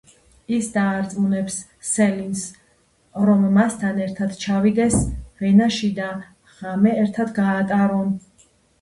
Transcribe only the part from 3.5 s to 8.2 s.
მასთან ერთად ჩავიდეს ვენაში და ღამე ერთად გაატარონ.